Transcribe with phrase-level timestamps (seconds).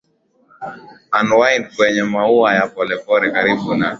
[1.19, 3.87] unwind kwenye mashua ya polepole karibu na